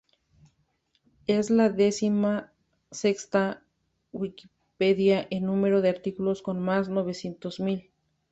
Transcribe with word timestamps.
Es 1.27 1.51
la 1.51 1.69
decimosexta 1.69 3.63
Wikipedia 4.11 5.27
en 5.29 5.45
número 5.45 5.81
de 5.83 5.89
artículos, 5.89 6.41
con 6.41 6.59
más 6.59 6.87
de 6.87 6.93
novecientos 6.95 7.59
mil. 7.59 7.91